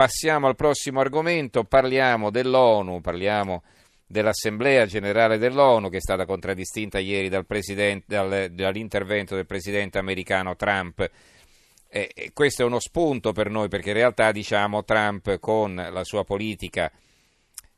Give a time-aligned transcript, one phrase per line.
[0.00, 3.62] Passiamo al prossimo argomento, parliamo dell'ONU, parliamo
[4.06, 7.44] dell'Assemblea generale dell'ONU che è stata contraddistinta ieri dal
[8.06, 11.00] dal, dall'intervento del presidente americano Trump.
[11.86, 16.02] E, e questo è uno spunto per noi perché in realtà diciamo Trump con la
[16.02, 16.90] sua politica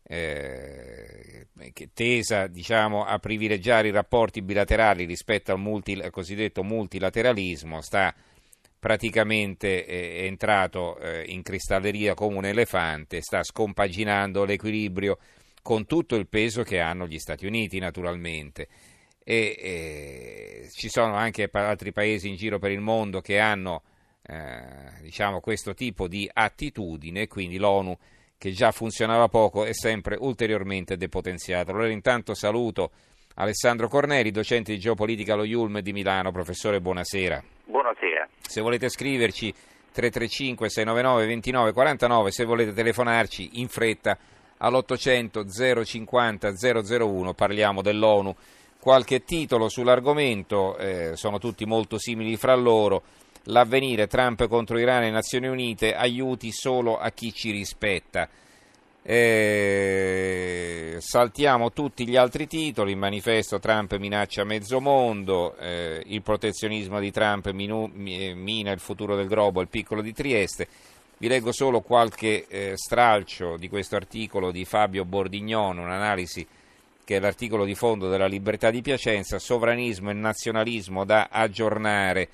[0.05, 1.49] eh,
[1.93, 8.15] tesa diciamo, a privilegiare i rapporti bilaterali rispetto al, multi, al cosiddetto multilateralismo sta
[8.83, 15.19] praticamente è entrato eh, in cristalleria come un elefante, sta scompaginando l'equilibrio
[15.63, 18.67] con tutto il peso che hanno gli Stati Uniti naturalmente.
[19.23, 23.85] E, e ci sono anche altri paesi in giro per il mondo che hanno
[24.27, 27.97] eh, diciamo, questo tipo di attitudine, quindi l'ONU
[28.37, 31.71] che già funzionava poco è sempre ulteriormente depotenziata.
[31.71, 32.91] Allora intanto saluto
[33.35, 36.33] Alessandro Corneri, docente di geopolitica allo IULM di Milano.
[36.33, 37.62] Professore, buonasera.
[37.73, 38.29] Buonasera.
[38.39, 44.19] Se volete scriverci 335 699 2949, se volete telefonarci in fretta
[44.59, 48.37] all'800 050 001, parliamo dell'ONU.
[48.79, 53.05] Qualche titolo sull'argomento, eh, sono tutti molto simili fra loro.
[53.45, 58.29] L'avvenire Trump contro Iran e Nazioni Unite, aiuti solo a chi ci rispetta.
[59.05, 67.01] Eh, saltiamo tutti gli altri titoli, il manifesto Trump minaccia mezzo mondo, eh, il protezionismo
[67.01, 70.69] di Trump minu, mina il futuro del globo, il piccolo di Trieste.
[71.19, 76.47] Vi leggo solo qualche eh, stralcio di questo articolo di Fabio Bordignon, un'analisi
[77.05, 82.29] che è l'articolo di fondo della Libertà di Piacenza, sovranismo e nazionalismo da aggiornare.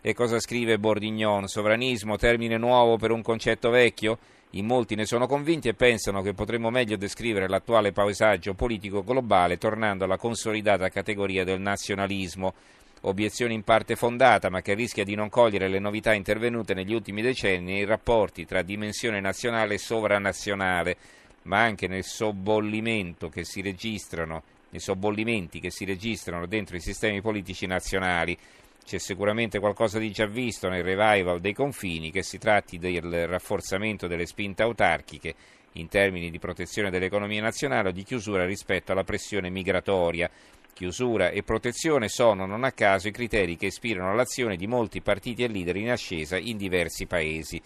[0.00, 1.48] E cosa scrive Bordignon?
[1.48, 4.18] Sovranismo, termine nuovo per un concetto vecchio?
[4.56, 9.58] In molti ne sono convinti e pensano che potremmo meglio descrivere l'attuale paesaggio politico globale
[9.58, 12.54] tornando alla consolidata categoria del nazionalismo.
[13.00, 17.20] Obiezione in parte fondata, ma che rischia di non cogliere le novità intervenute negli ultimi
[17.20, 20.96] decenni nei rapporti tra dimensione nazionale e sovranazionale,
[21.42, 27.20] ma anche nel sobbollimento che si registrano, nei sobbollimenti che si registrano dentro i sistemi
[27.20, 28.38] politici nazionali.
[28.84, 34.06] C'è sicuramente qualcosa di già visto nel revival dei confini, che si tratti del rafforzamento
[34.06, 35.34] delle spinte autarchiche
[35.72, 40.30] in termini di protezione dell'economia nazionale o di chiusura rispetto alla pressione migratoria.
[40.74, 45.44] Chiusura e protezione sono non a caso i criteri che ispirano l'azione di molti partiti
[45.44, 47.60] e leader in ascesa in diversi paesi.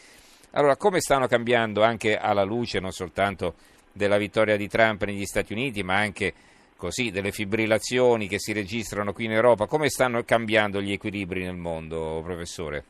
[0.53, 3.55] Allora, come stanno cambiando anche alla luce non soltanto
[3.93, 6.33] della vittoria di Trump negli Stati Uniti, ma anche
[6.79, 11.57] così, delle fibrillazioni che si registrano qui in Europa, come stanno cambiando gli equilibri nel
[11.57, 12.85] mondo, professore?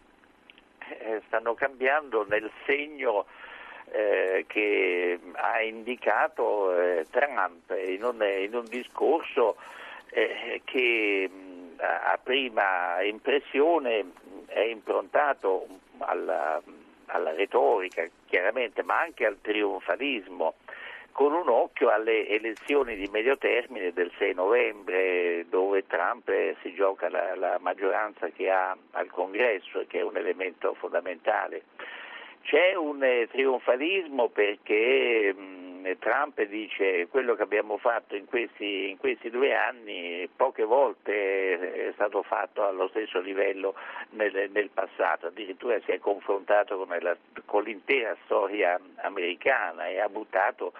[0.78, 3.24] Eh, stanno cambiando nel segno
[3.90, 9.56] eh, che ha indicato eh, Trump in un, in un discorso
[10.10, 14.04] eh, che mh, a prima impressione
[14.46, 15.66] è improntato
[15.98, 16.60] alla,
[17.06, 20.54] alla retorica, chiaramente, ma anche al trionfalismo
[21.18, 26.30] con un occhio alle elezioni di medio termine del 6 novembre dove Trump
[26.62, 31.62] si gioca la, la maggioranza che ha al congresso che è un elemento fondamentale.
[32.42, 38.98] C'è un eh, trionfalismo perché mh, Trump dice quello che abbiamo fatto in questi, in
[38.98, 43.74] questi, due anni poche volte è stato fatto allo stesso livello
[44.10, 50.08] nel, nel passato, addirittura si è confrontato con, la, con l'intera storia americana e ha
[50.08, 50.72] buttato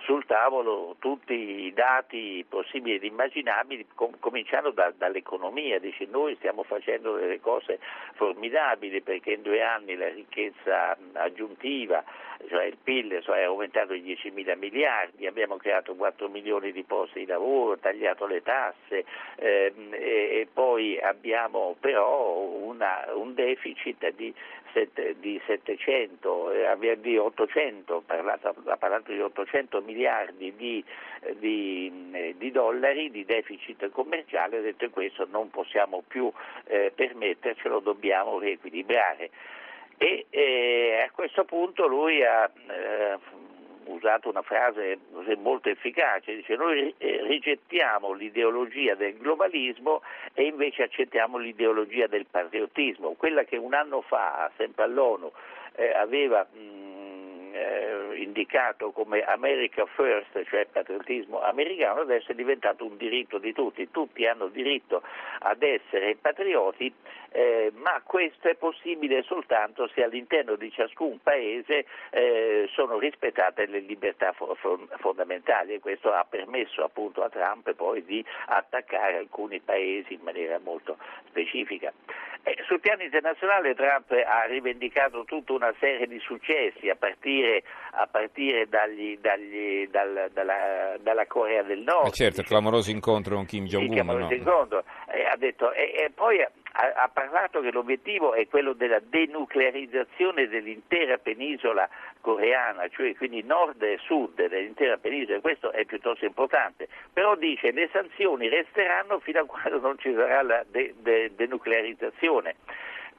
[0.00, 6.62] sul tavolo tutti i dati possibili ed immaginabili, com- cominciando da- dall'economia, dice noi stiamo
[6.64, 7.78] facendo delle cose
[8.14, 12.02] formidabili perché in due anni la ricchezza aggiuntiva,
[12.48, 16.82] cioè il PIL cioè, è aumentato di 10 mila miliardi, abbiamo creato 4 milioni di
[16.82, 19.04] posti di lavoro, tagliato le tasse
[19.36, 24.34] ehm, e-, e, poi abbiamo però una, un deficit di
[25.20, 29.91] di 700, eh, di 800, ha parlato di 800 miliardi
[30.36, 30.84] di, di,
[32.12, 36.30] eh, di, dollari di deficit commerciale, ha detto questo non possiamo più
[36.66, 39.30] eh, permettercelo, dobbiamo riequilibrare.
[39.98, 43.18] E eh, a questo punto lui ha eh,
[43.84, 44.98] usato una frase
[45.38, 50.02] molto efficace, dice noi eh, rigettiamo l'ideologia del globalismo
[50.34, 55.30] e invece accettiamo l'ideologia del patriottismo, quella che un anno fa, sempre all'ONU,
[55.76, 56.81] eh, aveva mh,
[57.54, 63.90] eh, indicato come America First, cioè patriottismo americano, adesso è diventato un diritto di tutti,
[63.90, 65.02] tutti hanno diritto
[65.40, 66.92] ad essere patrioti
[67.32, 73.80] eh, ma questo è possibile soltanto se all'interno di ciascun paese eh, sono rispettate le
[73.80, 74.56] libertà fo-
[74.98, 80.58] fondamentali e questo ha permesso appunto a Trump poi di attaccare alcuni paesi in maniera
[80.58, 81.90] molto specifica.
[82.44, 87.62] Eh, sul piano internazionale Trump ha rivendicato tutta una serie di successi a partire partire,
[87.92, 92.06] a partire dagli, dagli, dal, dalla, dalla, Corea del Nord.
[92.08, 94.06] Eh certo, il clamoroso incontro con Kim Jong-un.
[94.06, 94.32] No?
[94.32, 99.00] Incontro, eh, ha detto, e, e poi ha, ha, parlato che l'obiettivo è quello della
[99.00, 101.88] denuclearizzazione dell'intera penisola
[102.20, 106.88] coreana, cioè quindi nord e sud dell'intera penisola, e questo è piuttosto importante.
[107.12, 111.32] Però dice che le sanzioni resteranno fino a quando non ci sarà la de, de,
[111.34, 112.56] denuclearizzazione.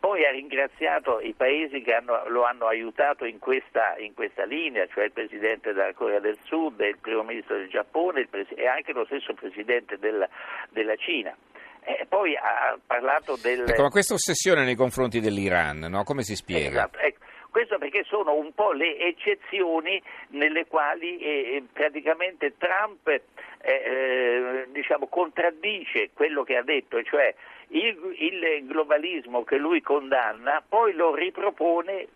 [0.04, 4.86] Poi ha ringraziato i paesi che hanno, lo hanno aiutato in questa, in questa, linea,
[4.88, 8.92] cioè il Presidente della Corea del Sud, il Primo Ministro del Giappone pres- e anche
[8.92, 10.28] lo stesso Presidente della,
[10.72, 11.34] della Cina.
[11.86, 13.62] E poi ha parlato del...
[13.66, 16.04] Ecco, ma questa ossessione nei confronti dell'Iran, no?
[16.04, 16.68] come si spiega?
[16.68, 17.20] Esatto, ecco.
[17.50, 23.22] Questo perché sono un po' le eccezioni nelle quali eh, praticamente Trump eh,
[23.62, 27.34] eh, diciamo, contraddice quello che ha detto, cioè
[27.70, 32.08] il, il globalismo che lui condanna, poi lo ripropone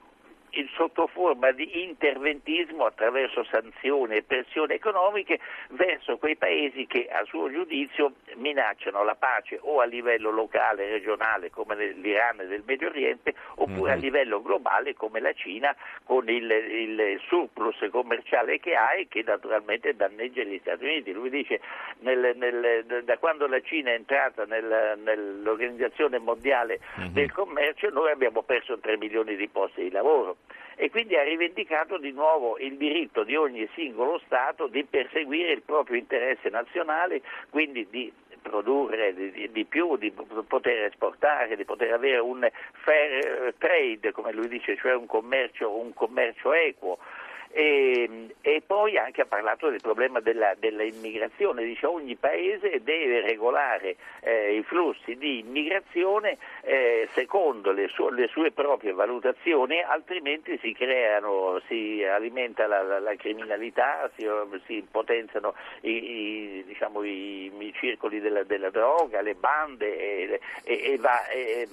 [0.76, 5.40] sotto forma di interventismo attraverso sanzioni e pressioni economiche
[5.70, 11.50] verso quei paesi che a suo giudizio minacciano la pace o a livello locale, regionale
[11.50, 13.92] come l'Iran e del Medio Oriente oppure mm-hmm.
[13.92, 19.24] a livello globale come la Cina con il, il, surplus commerciale che ha e che
[19.26, 21.12] naturalmente danneggia gli Stati Uniti.
[21.12, 21.60] Lui dice
[22.00, 27.14] nel, nel, da quando la Cina è entrata nel, nell'Organizzazione Mondiale mm-hmm.
[27.14, 30.38] del Commercio noi abbiamo perso 3 milioni di posti di lavoro
[30.80, 35.64] e quindi ha rivendicato di nuovo il diritto di ogni singolo Stato di perseguire il
[35.64, 38.14] proprio interesse nazionale, quindi di
[38.48, 40.14] produrre di, di, più, di
[40.48, 45.94] poter esportare, di poter avere un fair trade, come lui dice, cioè un commercio, un
[45.94, 47.00] commercio equo.
[47.50, 53.96] E, e, poi anche ha parlato del problema della, dell'immigrazione, dice ogni paese deve regolare
[54.22, 60.74] eh, i flussi di immigrazione eh, secondo le, su, le, sue proprie valutazioni, altrimenti si
[60.74, 64.28] creano, si alimenta la, la, la criminalità, si,
[64.66, 70.92] si potenziano i, i, diciamo, i, i circoli della, della, droga, le bande e, e,
[70.94, 71.68] e, va, e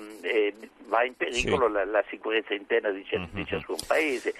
[0.86, 1.72] va, in pericolo sì.
[1.72, 3.44] la, la, sicurezza interna di, di mm-hmm.
[3.44, 4.34] ciascun paese.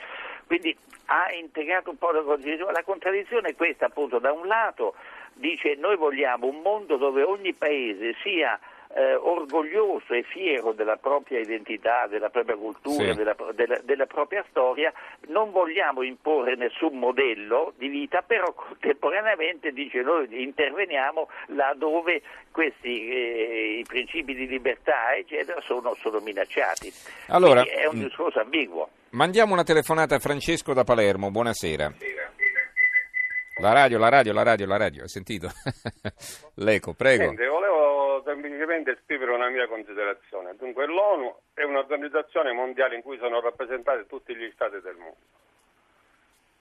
[0.47, 0.77] Quindi
[1.07, 2.73] ha integrato un po' la contraddizione.
[2.73, 4.95] La contraddizione è questa, appunto, da un lato
[5.35, 8.59] dice noi vogliamo un mondo dove ogni paese sia
[8.95, 13.15] eh, orgoglioso e fiero della propria identità, della propria cultura, sì.
[13.15, 14.93] della, della, della, propria storia,
[15.29, 23.79] non vogliamo imporre nessun modello di vita, però contemporaneamente dice noi interveniamo laddove questi eh,
[23.81, 26.93] i principi di libertà eccetera sono, sono minacciati.
[27.29, 28.89] Allora, Quindi è un mm, discorso ambiguo.
[29.11, 31.95] Mandiamo una telefonata a Francesco da Palermo, buonasera.
[33.61, 35.49] La radio, la radio, la radio, la radio, hai sentito?
[36.55, 37.25] L'eco, prego.
[37.25, 40.57] Senti, volevo semplicemente esprimere una mia considerazione.
[40.57, 45.17] Dunque l'ONU è un'organizzazione mondiale in cui sono rappresentati tutti gli stati del mondo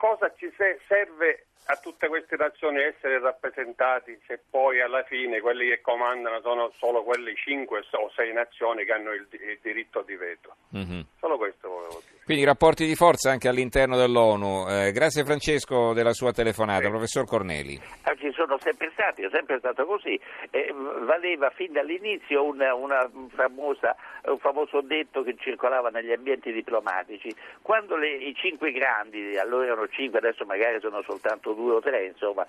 [0.04, 0.52] cosa ci
[0.86, 6.72] serve a tutte queste nazioni essere rappresentati se poi alla fine quelli che comandano sono
[6.78, 10.56] solo quelle 5 o 6 nazioni che hanno il, il diritto di veto?
[10.76, 11.02] Mm-hmm.
[11.20, 12.22] Solo questo volevo dire.
[12.26, 14.66] Quindi rapporti di forza anche all'interno dell'ONU.
[14.68, 16.90] Eh, grazie Francesco della sua telefonata, sì.
[16.90, 17.80] professor Corneli.
[18.04, 20.20] Ah, ci sono sempre stati, è sempre stato così.
[20.50, 27.34] Eh, valeva fin dall'inizio una, una famosa, un famoso detto che circolava negli ambienti diplomatici.
[27.62, 32.06] Quando le, i cinque grandi, allora erano 5, adesso magari sono soltanto 2 o 3,
[32.06, 32.46] insomma,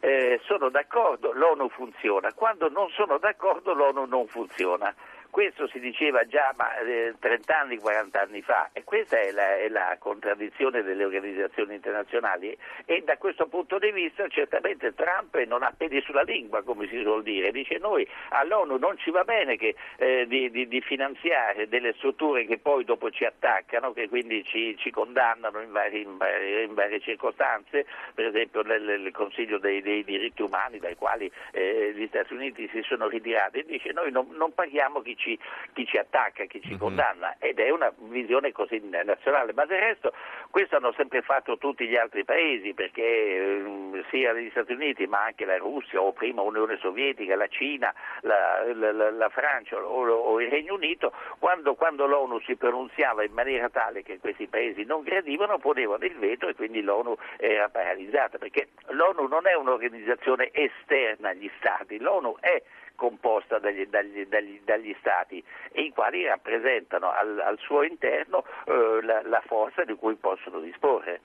[0.00, 2.32] eh, sono d'accordo, l'ONU funziona.
[2.32, 4.94] Quando non sono d'accordo l'ONU non funziona.
[5.38, 9.58] Questo si diceva già ma, eh, 30 anni, 40 anni fa e questa è la,
[9.58, 15.62] è la, contraddizione delle organizzazioni internazionali e da questo punto di vista certamente Trump non
[15.62, 19.56] ha peli sulla lingua come si suol dire, dice noi all'ONU non ci va bene
[19.56, 24.42] che, eh, di, di, di, finanziare delle strutture che poi dopo ci attaccano, che quindi
[24.44, 29.58] ci, ci condannano in varie, in, varie, in varie, circostanze, per esempio nel, nel Consiglio
[29.58, 34.10] dei, dei, diritti umani dai quali eh, gli Stati Uniti si sono ritirati, dice noi
[34.10, 35.27] non, non paghiamo chi ci,
[35.72, 36.78] chi ci attacca, chi ci uh-huh.
[36.78, 40.12] condanna ed è una visione così nazionale, ma del resto
[40.50, 45.24] questo hanno sempre fatto tutti gli altri paesi perché eh, sia gli Stati Uniti ma
[45.24, 47.92] anche la Russia o prima l'Unione Sovietica, la Cina,
[48.22, 53.24] la, la, la, la Francia o, o, il Regno Unito, quando, quando l'ONU si pronunziava
[53.24, 57.68] in maniera tale che questi paesi non gradivano ponevano il veto e quindi l'ONU era
[57.68, 62.62] paralizzata perché l'ONU non è un'organizzazione esterna agli Stati, l'ONU è
[62.98, 68.98] composta dagli, dagli, dagli, dagli Stati e i quali rappresentano al, al suo interno eh,
[69.02, 71.20] la, la, forza di cui possono disporre.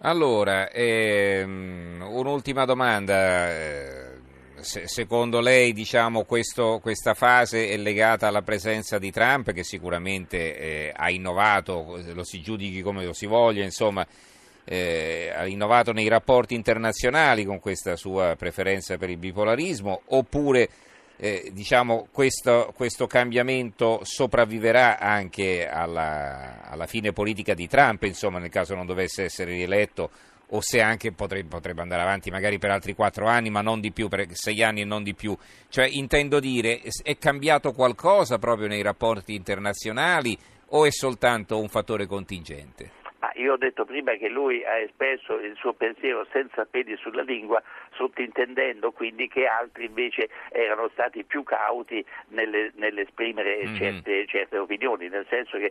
[0.00, 3.48] Allora, ehm, un'ultima domanda.
[3.48, 4.18] Eh,
[4.60, 10.58] se, secondo lei diciamo, questo, questa fase è legata alla presenza di Trump che sicuramente
[10.58, 14.06] eh, ha innovato, lo si giudichi come lo si voglia, insomma,
[14.64, 20.68] eh, ha innovato nei rapporti internazionali con questa sua preferenza per il bipolarismo, oppure
[21.16, 28.48] eh, diciamo, questo, questo, cambiamento sopravviverà anche alla, alla, fine politica di Trump, insomma, nel
[28.48, 30.10] caso non dovesse essere rieletto,
[30.52, 33.92] o se anche potrebbe, potrebbe andare avanti magari per altri quattro anni, ma non di
[33.92, 35.36] più, per sei anni e non di più.
[35.68, 40.36] Cioè, intendo dire, è cambiato qualcosa proprio nei rapporti internazionali
[40.68, 42.99] o è soltanto un fattore contingente?
[43.20, 47.22] Ma io ho detto prima che lui ha espresso il suo pensiero senza peli sulla
[47.22, 47.62] lingua,
[47.92, 53.74] sottintendendo quindi che altri invece erano stati più cauti nelle, nell'esprimere mm-hmm.
[53.74, 55.70] certe, certe, opinioni, nel senso che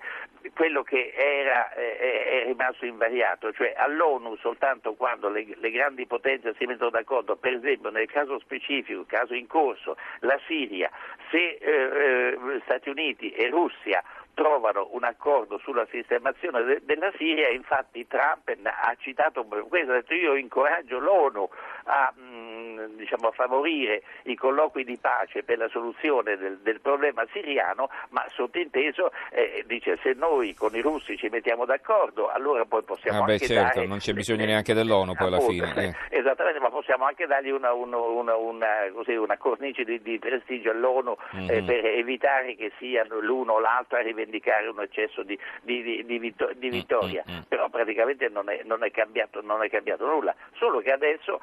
[0.53, 6.53] quello che era è, è rimasto invariato, cioè all'ONU soltanto quando le, le, grandi potenze
[6.57, 10.91] si mettono d'accordo, per esempio nel caso specifico, caso in corso, la Siria,
[11.31, 14.03] se eh, eh, Stati Uniti e Russia
[14.39, 20.13] trovano un accordo sulla sistemazione de- della Siria, infatti Trump ha citato questo, ha detto
[20.13, 21.49] io incoraggio l'ONU
[21.89, 26.79] a, mh, mm, diciamo, a favorire i colloqui di pace per la soluzione del, del
[26.81, 32.65] problema siriano, ma sottinteso eh, dice se noi con i russi ci mettiamo d'accordo allora
[32.65, 33.87] poi possiamo ah beh, anche certo, dare...
[33.87, 35.73] non c'è bisogno neanche dell'ONU poi alla fine.
[36.09, 36.17] Eh.
[36.17, 41.15] Esattamente, ma possiamo anche dargli una, una, una, così, una cornice di, di, prestigio all'ONU
[41.35, 41.49] mm-hmm.
[41.49, 41.65] eh, mhm.
[41.65, 46.69] per evitare che siano l'uno o l'altro a rivendicare un eccesso di, di, di mm,
[46.69, 47.23] vittoria.
[47.27, 47.41] Mm-hmm.
[47.47, 51.39] Però praticamente non è, non, è cambiato, non è cambiato nulla, solo che adesso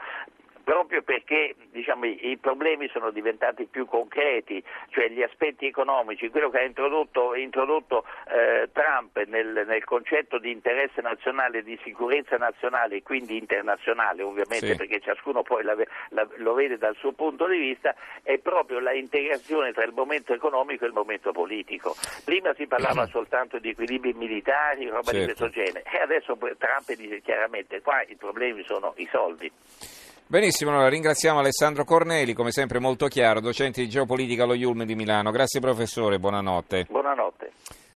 [0.66, 6.58] proprio perché diciamo, i, problemi sono diventati più concreti, cioè gli aspetti economici, quello che
[6.58, 13.02] ha introdotto, introdotto eh, Trump nel, nel, concetto di interesse nazionale, di sicurezza nazionale e
[13.04, 14.76] quindi internazionale ovviamente sì.
[14.76, 15.76] perché ciascuno poi la,
[16.08, 17.94] la, lo vede dal suo punto di vista,
[18.24, 21.94] è proprio la integrazione tra il momento economico e il momento politico.
[22.24, 25.18] Prima si parlava soltanto di equilibri militari, roba certo.
[25.18, 29.52] di questo genere e adesso Trump dice chiaramente qua i problemi sono i soldi.
[30.28, 34.96] Benissimo, allora ringraziamo Alessandro Corneli, come sempre molto chiaro, docente di geopolitica allo Iulm di
[34.96, 35.30] Milano.
[35.30, 36.86] Grazie professore, buonanotte.
[36.90, 37.52] Buonanotte.